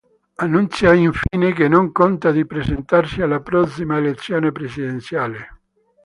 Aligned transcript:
Annuncia 0.39 0.95
infine 0.95 1.53
che 1.53 1.67
non 1.67 1.91
conta 1.91 2.31
di 2.31 2.43
presentarsi 2.47 3.21
alla 3.21 3.39
prossima 3.39 3.97
elezione 3.97 4.51
presidenziale. 4.51 5.47